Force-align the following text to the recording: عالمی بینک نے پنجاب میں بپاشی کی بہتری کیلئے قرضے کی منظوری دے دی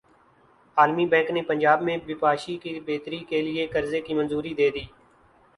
عالمی 0.77 1.05
بینک 1.07 1.29
نے 1.31 1.41
پنجاب 1.49 1.81
میں 1.81 1.97
بپاشی 2.05 2.57
کی 2.63 2.79
بہتری 2.87 3.19
کیلئے 3.29 3.67
قرضے 3.73 4.01
کی 4.01 4.13
منظوری 4.13 4.53
دے 4.53 4.69
دی 4.69 4.83